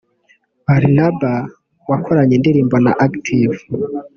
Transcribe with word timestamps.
Barnaba 0.65 1.33
wakoranye 1.89 2.33
indirimbo 2.37 2.75
na 2.85 2.91
Active 3.05 3.57